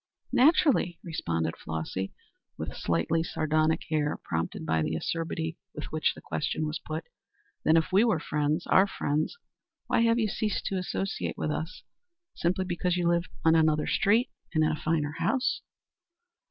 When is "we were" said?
7.91-8.19